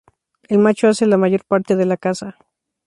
El 0.49 0.57
macho 0.57 0.87
hace 0.87 1.05
la 1.05 1.17
mayor 1.17 1.45
parte 1.45 1.75
de 1.75 1.85
la 1.85 1.95
caza. 1.95 2.35